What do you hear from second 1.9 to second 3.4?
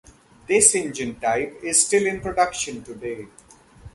in production today.